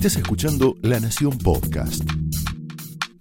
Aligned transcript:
Estás 0.00 0.16
escuchando 0.16 0.76
La 0.80 0.98
Nación 0.98 1.36
Podcast. 1.36 2.02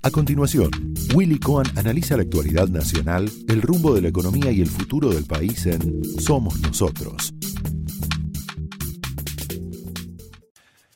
A 0.01 0.09
continuación, 0.11 0.71
Willy 1.13 1.37
Cohen 1.37 1.67
analiza 1.77 2.15
la 2.15 2.23
actualidad 2.23 2.69
nacional, 2.69 3.29
el 3.49 3.61
rumbo 3.61 3.93
de 3.93 4.01
la 4.01 4.07
economía 4.07 4.49
y 4.49 4.61
el 4.61 4.69
futuro 4.69 5.09
del 5.09 5.25
país 5.25 5.65
en 5.65 6.01
Somos 6.21 6.57
Nosotros. 6.61 7.33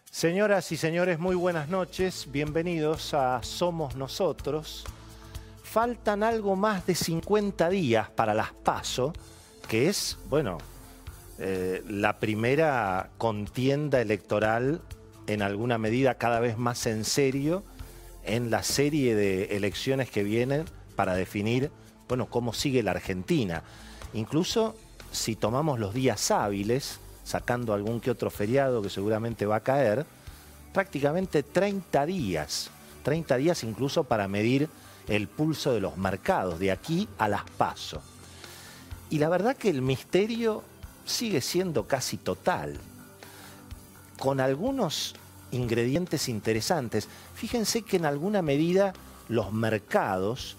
Señoras 0.10 0.72
y 0.72 0.78
señores, 0.78 1.20
muy 1.20 1.36
buenas 1.36 1.68
noches. 1.68 2.30
Bienvenidos 2.32 3.14
a 3.14 3.44
Somos 3.44 3.98
Nosotros. 3.98 4.86
Faltan 5.64 6.24
algo 6.24 6.56
más 6.56 6.86
de 6.86 6.96
50 6.96 7.68
días 7.68 8.10
para 8.10 8.34
las 8.34 8.54
PASO, 8.54 9.12
que 9.68 9.90
es, 9.90 10.18
bueno, 10.30 10.60
eh, 11.40 11.84
la 11.90 12.20
primera 12.22 13.10
contienda 13.18 14.00
electoral 14.00 14.80
en 15.28 15.42
alguna 15.42 15.78
medida 15.78 16.16
cada 16.16 16.40
vez 16.40 16.58
más 16.58 16.86
en 16.86 17.06
serio 17.06 17.64
en 18.26 18.50
la 18.50 18.64
serie 18.64 19.16
de 19.16 19.56
elecciones 19.58 20.10
que 20.10 20.24
vienen 20.24 20.66
para 20.96 21.16
definir, 21.16 21.72
bueno, 22.08 22.28
cómo 22.28 22.54
sigue 22.54 22.84
la 22.84 22.92
Argentina. 22.92 23.64
Incluso 24.14 24.76
si 25.12 25.36
tomamos 25.36 25.80
los 25.80 25.94
días 25.94 26.32
hábiles, 26.32 27.00
sacando 27.24 27.74
algún 27.74 28.00
que 28.00 28.12
otro 28.12 28.30
feriado 28.30 28.82
que 28.82 28.90
seguramente 28.90 29.46
va 29.46 29.58
a 29.58 29.64
caer, 29.64 30.06
prácticamente 30.74 31.44
30 31.44 32.06
días, 32.06 32.70
30 33.04 33.38
días 33.38 33.64
incluso 33.64 34.04
para 34.04 34.28
medir 34.28 34.70
el 35.08 35.28
pulso 35.28 35.74
de 35.74 35.82
los 35.82 35.98
mercados, 35.98 36.60
de 36.60 36.72
aquí 36.72 37.08
a 37.18 37.28
las 37.28 37.44
pasos. 37.44 38.02
Y 39.10 39.20
la 39.20 39.30
verdad 39.30 39.56
que 39.56 39.70
el 39.70 39.82
misterio 39.82 40.64
sigue 41.06 41.42
siendo 41.42 41.88
casi 41.88 42.18
total, 42.18 42.80
con 44.24 44.40
algunos 44.40 45.16
ingredientes 45.52 46.30
interesantes. 46.30 47.10
Fíjense 47.36 47.82
que 47.82 47.98
en 47.98 48.06
alguna 48.06 48.42
medida 48.42 48.94
los 49.28 49.52
mercados, 49.52 50.56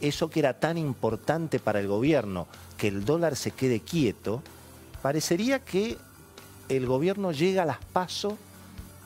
eso 0.00 0.28
que 0.30 0.40
era 0.40 0.58
tan 0.58 0.76
importante 0.76 1.60
para 1.60 1.78
el 1.78 1.86
gobierno, 1.86 2.48
que 2.76 2.88
el 2.88 3.04
dólar 3.04 3.36
se 3.36 3.52
quede 3.52 3.78
quieto, 3.78 4.42
parecería 5.00 5.60
que 5.60 5.96
el 6.68 6.86
gobierno 6.86 7.30
llega 7.30 7.62
a 7.62 7.66
las 7.66 7.78
pasos 7.78 8.34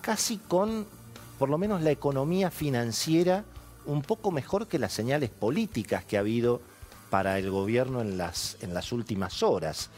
casi 0.00 0.38
con, 0.38 0.86
por 1.38 1.50
lo 1.50 1.58
menos, 1.58 1.82
la 1.82 1.90
economía 1.90 2.50
financiera 2.50 3.44
un 3.84 4.00
poco 4.00 4.30
mejor 4.30 4.68
que 4.68 4.78
las 4.78 4.94
señales 4.94 5.28
políticas 5.28 6.02
que 6.02 6.16
ha 6.16 6.20
habido 6.20 6.62
para 7.10 7.38
el 7.38 7.50
gobierno 7.50 8.00
en 8.00 8.16
las, 8.16 8.56
en 8.62 8.72
las 8.72 8.90
últimas 8.90 9.42
horas. 9.42 9.90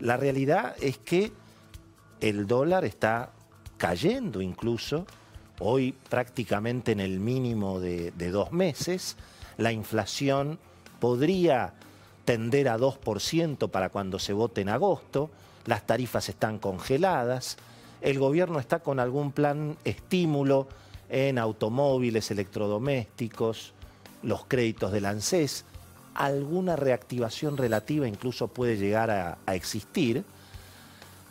La 0.00 0.16
realidad 0.16 0.74
es 0.80 0.98
que 0.98 1.30
el 2.20 2.48
dólar 2.48 2.84
está 2.84 3.30
cayendo 3.76 4.40
incluso, 4.40 5.06
hoy 5.58 5.94
prácticamente 6.08 6.92
en 6.92 7.00
el 7.00 7.20
mínimo 7.20 7.80
de, 7.80 8.10
dos 8.30 8.52
meses, 8.52 9.16
la 9.56 9.72
inflación 9.72 10.58
podría 11.00 11.74
tender 12.24 12.68
a 12.68 12.78
2% 12.78 13.70
para 13.70 13.88
cuando 13.90 14.18
se 14.18 14.32
vote 14.32 14.60
en 14.60 14.68
agosto, 14.68 15.30
las 15.64 15.86
tarifas 15.86 16.28
están 16.28 16.58
congeladas, 16.58 17.56
el 18.00 18.18
gobierno 18.18 18.58
está 18.58 18.80
con 18.80 19.00
algún 19.00 19.32
plan 19.32 19.76
estímulo 19.84 20.68
en 21.08 21.38
automóviles, 21.38 22.30
electrodomésticos, 22.30 23.72
los 24.22 24.44
créditos 24.46 24.92
del 24.92 25.06
ANSES, 25.06 25.64
alguna 26.14 26.76
reactivación 26.76 27.56
relativa 27.56 28.08
incluso 28.08 28.48
puede 28.48 28.76
llegar 28.76 29.10
a 29.10 29.54
existir, 29.54 30.24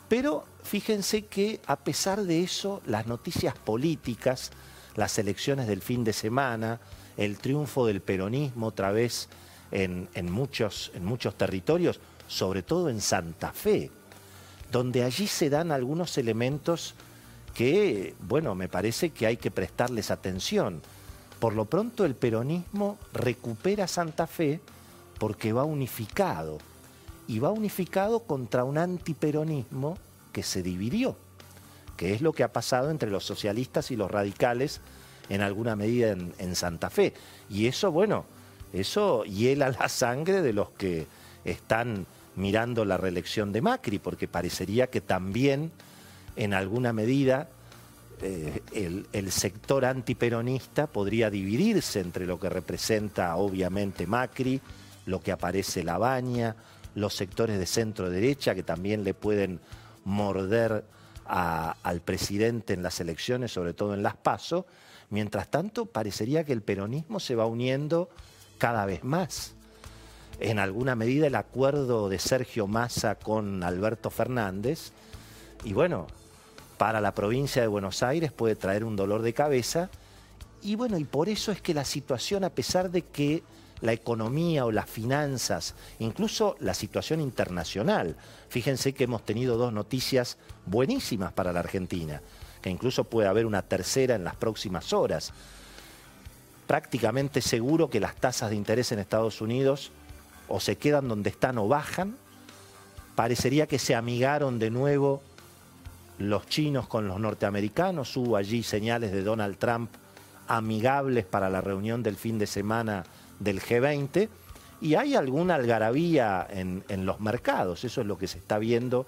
pero 0.08 0.44
fíjense 0.62 1.26
que 1.26 1.60
a 1.66 1.76
pesar 1.76 2.22
de 2.22 2.42
eso, 2.42 2.80
las 2.86 3.06
noticias 3.06 3.54
políticas, 3.56 4.50
las 4.94 5.18
elecciones 5.18 5.66
del 5.66 5.82
fin 5.82 6.04
de 6.04 6.12
semana, 6.12 6.80
el 7.16 7.38
triunfo 7.38 7.86
del 7.86 8.00
peronismo 8.00 8.66
otra 8.66 8.92
vez 8.92 9.28
en, 9.72 10.08
muchos, 10.30 10.92
en 10.94 11.04
muchos 11.04 11.34
territorios, 11.36 12.00
sobre 12.28 12.62
todo 12.62 12.88
en 12.88 13.00
Santa 13.00 13.52
Fe, 13.52 13.90
donde 14.70 15.02
allí 15.02 15.26
se 15.26 15.50
dan 15.50 15.72
algunos 15.72 16.18
elementos 16.18 16.94
que, 17.54 18.14
bueno, 18.20 18.54
me 18.54 18.68
parece 18.68 19.10
que 19.10 19.26
hay 19.26 19.36
que 19.38 19.50
prestarles 19.50 20.10
atención. 20.10 20.82
Por 21.40 21.54
lo 21.54 21.64
pronto 21.64 22.04
el 22.04 22.14
peronismo 22.14 22.98
recupera 23.12 23.86
Santa 23.86 24.26
Fe 24.26 24.60
porque 25.18 25.52
va 25.52 25.64
unificado 25.64 26.58
y 27.28 27.38
va 27.38 27.50
unificado 27.50 28.20
contra 28.20 28.64
un 28.64 28.78
antiperonismo 28.78 29.98
que 30.32 30.42
se 30.42 30.62
dividió, 30.62 31.16
que 31.96 32.14
es 32.14 32.20
lo 32.20 32.32
que 32.32 32.44
ha 32.44 32.52
pasado 32.52 32.90
entre 32.90 33.10
los 33.10 33.24
socialistas 33.24 33.90
y 33.90 33.96
los 33.96 34.10
radicales 34.10 34.80
en 35.28 35.40
alguna 35.40 35.74
medida 35.76 36.12
en, 36.12 36.56
Santa 36.56 36.90
Fe. 36.90 37.14
Y 37.50 37.66
eso, 37.66 37.90
bueno, 37.90 38.24
eso 38.72 39.24
hiela 39.24 39.70
la 39.70 39.88
sangre 39.88 40.42
de 40.42 40.52
los 40.52 40.70
que 40.70 41.06
están 41.44 42.06
mirando 42.36 42.84
la 42.84 42.96
reelección 42.96 43.52
de 43.52 43.62
Macri, 43.62 43.98
porque 43.98 44.28
parecería 44.28 44.88
que 44.88 45.00
también 45.00 45.72
en 46.36 46.54
alguna 46.54 46.92
medida 46.92 47.48
eh, 48.22 48.62
el, 48.72 49.06
el, 49.12 49.32
sector 49.32 49.84
antiperonista 49.84 50.86
podría 50.86 51.30
dividirse 51.30 52.00
entre 52.00 52.26
lo 52.26 52.38
que 52.38 52.48
representa 52.48 53.36
obviamente 53.36 54.06
Macri, 54.06 54.60
lo 55.06 55.20
que 55.20 55.32
aparece 55.32 55.82
La 55.82 55.98
Baña, 55.98 56.56
los 56.96 57.14
sectores 57.14 57.58
de 57.58 57.66
centro 57.66 58.10
derecha 58.10 58.54
que 58.54 58.62
también 58.62 59.04
le 59.04 59.14
pueden 59.14 59.60
morder 60.04 60.84
al 61.26 62.00
presidente 62.00 62.72
en 62.72 62.82
las 62.82 63.00
elecciones, 63.00 63.52
sobre 63.52 63.74
todo 63.74 63.94
en 63.94 64.02
las 64.02 64.16
PASO. 64.16 64.66
Mientras 65.10 65.48
tanto, 65.48 65.86
parecería 65.86 66.44
que 66.44 66.52
el 66.52 66.62
peronismo 66.62 67.20
se 67.20 67.34
va 67.34 67.46
uniendo 67.46 68.08
cada 68.58 68.86
vez 68.86 69.04
más. 69.04 69.54
En 70.40 70.58
alguna 70.58 70.96
medida 70.96 71.26
el 71.26 71.34
acuerdo 71.34 72.08
de 72.08 72.18
Sergio 72.18 72.66
Massa 72.66 73.14
con 73.14 73.62
Alberto 73.62 74.10
Fernández, 74.10 74.92
y 75.64 75.74
bueno, 75.74 76.06
para 76.78 77.00
la 77.00 77.14
provincia 77.14 77.60
de 77.60 77.68
Buenos 77.68 78.02
Aires 78.02 78.32
puede 78.32 78.56
traer 78.56 78.84
un 78.84 78.96
dolor 78.96 79.20
de 79.20 79.34
cabeza, 79.34 79.90
y 80.62 80.76
bueno, 80.76 80.96
y 80.96 81.04
por 81.04 81.28
eso 81.28 81.52
es 81.52 81.60
que 81.60 81.74
la 81.74 81.84
situación, 81.84 82.42
a 82.42 82.50
pesar 82.50 82.90
de 82.90 83.02
que 83.02 83.42
la 83.80 83.92
economía 83.92 84.64
o 84.64 84.72
las 84.72 84.88
finanzas, 84.88 85.74
incluso 85.98 86.56
la 86.60 86.74
situación 86.74 87.20
internacional. 87.20 88.16
Fíjense 88.48 88.94
que 88.94 89.04
hemos 89.04 89.24
tenido 89.24 89.56
dos 89.56 89.72
noticias 89.72 90.38
buenísimas 90.64 91.32
para 91.32 91.52
la 91.52 91.60
Argentina, 91.60 92.22
que 92.62 92.70
incluso 92.70 93.04
puede 93.04 93.28
haber 93.28 93.46
una 93.46 93.62
tercera 93.62 94.14
en 94.14 94.24
las 94.24 94.36
próximas 94.36 94.92
horas. 94.92 95.32
Prácticamente 96.66 97.42
seguro 97.42 97.90
que 97.90 98.00
las 98.00 98.16
tasas 98.16 98.50
de 98.50 98.56
interés 98.56 98.92
en 98.92 98.98
Estados 98.98 99.40
Unidos 99.40 99.92
o 100.48 100.60
se 100.60 100.76
quedan 100.76 101.08
donde 101.08 101.30
están 101.30 101.58
o 101.58 101.68
bajan. 101.68 102.16
Parecería 103.14 103.66
que 103.66 103.78
se 103.78 103.94
amigaron 103.94 104.58
de 104.58 104.70
nuevo 104.70 105.22
los 106.18 106.46
chinos 106.46 106.88
con 106.88 107.06
los 107.08 107.20
norteamericanos. 107.20 108.16
Hubo 108.16 108.36
allí 108.36 108.62
señales 108.62 109.12
de 109.12 109.22
Donald 109.22 109.58
Trump 109.58 109.90
amigables 110.48 111.24
para 111.24 111.50
la 111.50 111.60
reunión 111.60 112.02
del 112.02 112.16
fin 112.16 112.38
de 112.38 112.46
semana 112.46 113.04
del 113.38 113.60
G20 113.60 114.28
y 114.80 114.94
hay 114.94 115.14
alguna 115.14 115.54
algarabía 115.54 116.46
en, 116.50 116.82
los 117.06 117.20
mercados, 117.20 117.84
eso 117.84 118.00
es 118.00 118.06
lo 118.06 118.18
que 118.18 118.28
se 118.28 118.38
está 118.38 118.58
viendo 118.58 119.06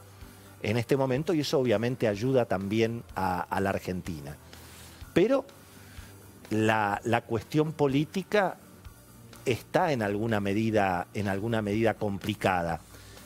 en 0.63 0.77
este 0.77 0.97
momento 0.97 1.35
y 1.35 1.41
eso 1.41 1.59
obviamente 1.59 2.09
ayuda 2.09 2.47
también 2.47 3.03
a, 3.15 3.61
la 3.61 3.71
Argentina. 3.71 4.37
Pero 5.13 5.45
la, 6.51 7.23
cuestión 7.27 7.73
política 7.73 8.57
está 9.45 9.93
en 9.93 10.03
alguna 10.03 10.41
medida, 10.41 11.07
en 11.15 11.29
alguna 11.29 11.61
medida 11.61 11.95
complicada. 11.95 12.81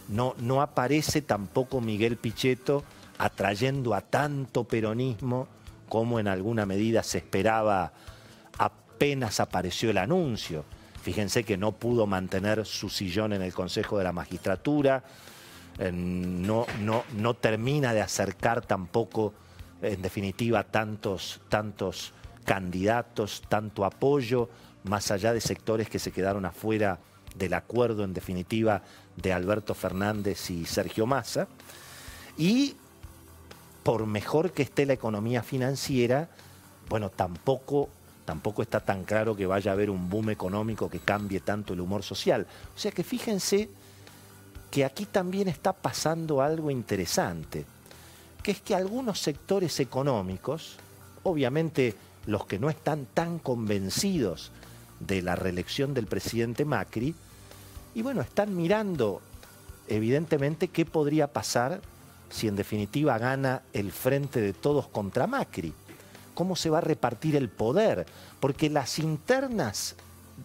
No, 0.09 0.35
no 0.41 0.63
aparece 0.63 1.23
tampoco 1.23 1.81
Miguel 1.81 2.17
Pichetto 2.17 2.83
atrayendo 3.19 3.95
a 3.95 4.01
tanto 4.01 4.65
peronismo 4.65 5.47
como 5.89 6.19
en 6.19 6.27
alguna 6.27 6.67
medida 6.67 7.03
se 7.03 7.19
esperaba 7.19 7.93
apenas 8.59 9.41
apareció 9.41 9.91
el 9.91 9.99
anuncio. 9.99 10.65
Fíjense 11.03 11.45
que 11.45 11.57
no 11.57 11.73
pudo 11.73 12.07
mantener 12.07 12.65
su 12.65 12.89
sillón 12.89 13.33
en 13.33 13.43
el 13.43 13.53
Consejo 13.53 13.99
de 13.99 14.05
la 14.05 14.13
Magistratura, 14.13 15.03
eh, 15.79 15.91
no, 15.93 16.67
no, 16.81 17.05
no 17.17 17.35
termina 17.35 17.93
de 17.93 18.01
acercar 18.01 18.65
tampoco, 18.65 19.35
en 19.81 20.01
definitiva, 20.01 20.65
tantos, 20.65 21.41
tantos 21.49 22.13
candidatos, 22.45 23.43
tanto 23.49 23.85
apoyo, 23.85 24.49
más 24.85 25.11
allá 25.11 25.33
de 25.33 25.41
sectores 25.41 25.89
que 25.89 25.99
se 25.99 26.13
quedaron 26.13 26.45
afuera 26.45 26.99
del 27.35 27.55
acuerdo, 27.55 28.05
en 28.05 28.15
definitiva, 28.15 28.83
de 29.17 29.33
Alberto 29.33 29.75
Fernández 29.75 30.51
y 30.51 30.67
Sergio 30.67 31.07
Massa. 31.07 31.49
Y 32.37 32.77
por 33.83 34.07
mejor 34.07 34.53
que 34.53 34.63
esté 34.63 34.87
la 34.87 34.93
economía 34.93 35.43
financiera, 35.43 36.29
bueno, 36.89 37.11
tampoco 37.11 37.89
tampoco 38.25 38.63
está 38.63 38.81
tan 38.81 39.05
claro 39.05 39.35
que 39.35 39.47
vaya 39.47 39.71
a 39.71 39.75
haber 39.75 39.91
un 39.91 40.09
boom 40.09 40.31
económico 40.31 40.89
que 40.89 41.01
cambie 41.01 41.41
tanto 41.41 41.73
el 41.73 41.81
humor 41.81 42.03
social. 42.03 42.47
O 42.75 42.79
sea 42.79 42.93
que 42.93 43.05
fíjense 43.05 43.69
que 44.71 44.85
aquí 44.85 45.07
también 45.07 45.49
está 45.49 45.73
pasando 45.73 46.41
algo 46.41 46.71
interesante, 46.71 47.65
que 48.43 48.53
es 48.53 48.61
que 48.61 48.75
algunos 48.75 49.21
sectores 49.21 49.79
económicos, 49.81 50.77
obviamente 51.25 51.95
los 52.27 52.47
que 52.47 52.59
no 52.59 52.71
están 52.71 53.07
tan 53.13 53.39
convencidos 53.39 54.51
de 55.01 55.21
la 55.21 55.37
reelección 55.37 55.93
del 55.95 56.07
presidente 56.07 56.65
Macri, 56.65 57.15
y 57.95 58.03
bueno, 58.03 58.23
están 58.23 58.57
mirando 58.57 59.21
evidentemente 59.89 60.69
qué 60.69 60.87
podría 60.87 61.27
pasar 61.27 61.81
si 62.31 62.49
en 62.49 62.57
definitiva 62.57 63.19
gana 63.19 63.63
el 63.75 63.93
frente 63.93 64.41
de 64.41 64.55
todos 64.55 64.89
contra 64.89 65.27
Macri. 65.27 65.75
¿Cómo 66.35 66.57
se 66.57 66.71
va 66.71 66.79
a 66.79 66.83
repartir 66.83 67.37
el 67.37 67.49
poder? 67.49 68.07
Porque 68.41 68.71
las 68.71 68.99
internas, 68.99 69.97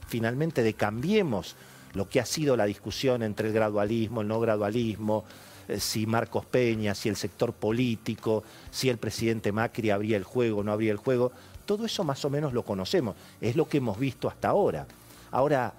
finalmente, 0.07 0.63
de 0.63 0.74
Cambiemos, 0.74 1.56
lo 1.94 2.10
que 2.10 2.19
ha 2.19 2.25
sido 2.25 2.57
la 2.57 2.66
discusión 2.66 3.24
entre 3.24 3.48
el 3.48 3.54
gradualismo, 3.54 4.22
el 4.22 4.28
no 4.28 4.39
gradualismo, 4.39 5.24
eh, 5.68 5.80
si 5.80 6.06
Marcos 6.06 6.45
Peña, 6.45 6.95
si 6.95 7.10
el 7.10 7.16
sector 7.16 7.54
político, 7.54 8.44
si 8.72 8.89
el 8.89 8.98
presidente 8.98 9.51
Macri 9.51 9.89
abría 9.89 10.18
el 10.18 10.24
juego 10.24 10.63
no 10.63 10.72
abría 10.72 10.92
el 10.92 10.98
juego, 10.98 11.31
todo 11.66 11.86
eso 11.86 12.04
más 12.04 12.24
o 12.24 12.30
menos 12.30 12.54
lo 12.54 12.63
conocemos, 12.63 13.16
es 13.42 13.56
lo 13.56 13.68
que 13.68 13.78
hemos 13.78 14.00
visto 14.00 14.30
hasta 14.30 14.50
ahora. 14.50 14.88
Ahora, 15.31 15.74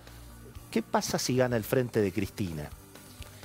¿qué 0.70 0.82
pasa 0.82 1.18
si 1.18 1.36
gana 1.36 1.56
el 1.56 1.64
frente 1.64 2.00
de 2.00 2.12
Cristina? 2.12 2.68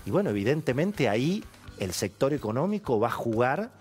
Y 0.06 0.12
bueno, 0.12 0.30
evidentemente 0.30 1.08
ahí 1.08 1.44
el 1.80 1.94
sector 1.94 2.34
económico 2.34 3.00
va 3.00 3.08
a 3.08 3.12
jugar 3.12 3.72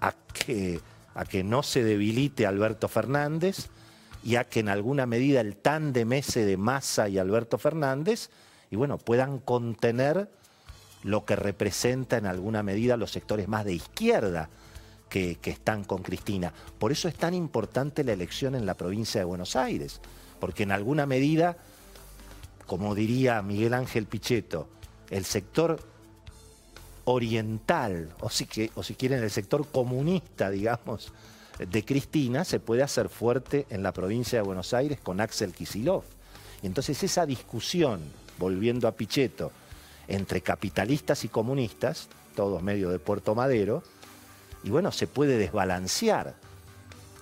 a 0.00 0.12
que, 0.32 0.80
a 1.14 1.24
que 1.24 1.44
no 1.44 1.62
se 1.62 1.82
debilite 1.84 2.46
Alberto 2.46 2.88
Fernández 2.88 3.68
y 4.22 4.36
a 4.36 4.44
que 4.44 4.60
en 4.60 4.68
alguna 4.68 5.06
medida 5.06 5.40
el 5.40 5.56
de 5.62 6.06
ese 6.18 6.44
de 6.44 6.56
Massa 6.56 7.08
y 7.08 7.18
Alberto 7.18 7.58
Fernández, 7.58 8.30
y 8.70 8.76
bueno, 8.76 8.98
puedan 8.98 9.38
contener 9.38 10.28
lo 11.02 11.24
que 11.24 11.36
representa 11.36 12.16
en 12.16 12.26
alguna 12.26 12.62
medida 12.62 12.96
los 12.96 13.12
sectores 13.12 13.46
más 13.46 13.64
de 13.64 13.74
izquierda 13.74 14.48
que, 15.10 15.36
que, 15.36 15.50
están 15.50 15.84
con 15.84 16.02
Cristina. 16.02 16.52
Por 16.78 16.90
eso 16.90 17.08
es 17.08 17.14
tan 17.14 17.34
importante 17.34 18.02
la 18.02 18.12
elección 18.12 18.54
en 18.54 18.64
la 18.64 18.74
provincia 18.74 19.20
de 19.20 19.26
Buenos 19.26 19.54
Aires, 19.54 20.00
porque 20.40 20.62
en 20.62 20.72
alguna 20.72 21.04
medida, 21.04 21.58
como 22.66 22.94
diría 22.94 23.42
Miguel 23.42 23.74
Ángel 23.74 24.06
Pichetto, 24.06 24.68
el 25.10 25.26
sector 25.26 25.78
oriental, 27.04 28.10
o 28.20 28.30
si, 28.30 28.46
quieren 28.46 29.22
el 29.22 29.30
sector 29.30 29.66
comunista, 29.68 30.50
digamos, 30.50 31.12
de 31.58 31.84
Cristina, 31.84 32.44
se 32.44 32.60
puede 32.60 32.82
hacer 32.82 33.08
fuerte 33.08 33.66
en 33.70 33.82
la 33.82 33.92
provincia 33.92 34.38
de 34.38 34.44
Buenos 34.44 34.74
Aires 34.74 34.98
con 35.00 35.20
Axel 35.20 35.52
Kisilov. 35.52 36.02
Y 36.62 36.66
entonces 36.66 37.02
esa 37.02 37.26
discusión, 37.26 38.00
volviendo 38.38 38.88
a 38.88 38.92
Pichetto, 38.92 39.52
entre 40.08 40.40
capitalistas 40.40 41.24
y 41.24 41.28
comunistas, 41.28 42.08
todos 42.34 42.62
medio 42.62 42.90
de 42.90 42.98
Puerto 42.98 43.34
Madero, 43.34 43.82
y 44.62 44.70
bueno, 44.70 44.90
se 44.90 45.06
puede 45.06 45.36
desbalancear. 45.36 46.34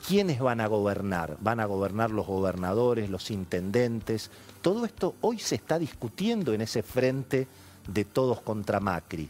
¿Quiénes 0.07 0.41
van 0.41 0.61
a 0.61 0.67
gobernar? 0.67 1.37
¿Van 1.41 1.61
a 1.61 1.67
gobernar 1.67 2.11
los 2.11 2.27
gobernadores, 2.27 3.11
los 3.11 3.31
intendentes? 3.31 4.31
Todo 4.61 4.85
esto 4.85 5.15
hoy 5.21 5.39
se 5.39 5.57
está 5.57 5.79
discutiendo 5.79 6.55
en 6.55 6.61
ese 6.61 6.83
frente 6.83 7.47
de 7.87 8.05
todos 8.05 8.41
contra 8.41 8.81
Macri. 8.81 9.29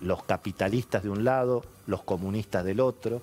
Los 0.00 0.24
capitalistas 0.24 1.02
de 1.02 1.10
un 1.10 1.24
lado, 1.24 1.64
los 1.86 2.02
comunistas 2.02 2.64
del 2.64 2.80
otro. 2.80 3.22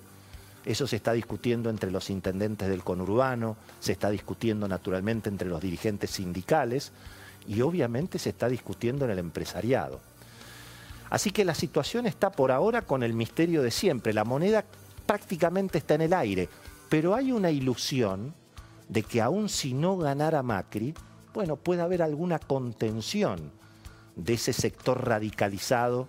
Eso 0.64 0.86
se 0.86 0.96
está 0.96 1.12
discutiendo 1.12 1.70
entre 1.70 1.90
los 1.90 2.10
intendentes 2.10 2.68
del 2.68 2.82
conurbano, 2.82 3.56
se 3.80 3.92
está 3.92 4.10
discutiendo 4.10 4.66
naturalmente 4.66 5.28
entre 5.28 5.48
los 5.48 5.60
dirigentes 5.60 6.10
sindicales 6.10 6.92
y 7.46 7.60
obviamente 7.60 8.18
se 8.18 8.30
está 8.30 8.48
discutiendo 8.48 9.04
en 9.04 9.10
el 9.10 9.18
empresariado. 9.18 10.00
Así 11.10 11.30
que 11.30 11.44
la 11.44 11.54
situación 11.54 12.06
está 12.06 12.30
por 12.30 12.50
ahora 12.50 12.82
con 12.82 13.02
el 13.02 13.12
misterio 13.12 13.62
de 13.62 13.70
siempre. 13.70 14.14
La 14.14 14.24
moneda 14.24 14.64
prácticamente 15.06 15.78
está 15.78 15.94
en 15.94 16.00
el 16.00 16.14
aire, 16.14 16.48
pero 16.88 17.14
hay 17.14 17.30
una 17.30 17.50
ilusión 17.50 18.34
de 18.88 19.02
que 19.02 19.20
aun 19.20 19.48
si 19.48 19.74
no 19.74 19.96
ganara 19.96 20.42
Macri, 20.42 20.94
bueno, 21.32 21.56
puede 21.56 21.82
haber 21.82 22.02
alguna 22.02 22.38
contención 22.38 23.50
de 24.16 24.34
ese 24.34 24.52
sector 24.52 25.06
radicalizado 25.06 26.08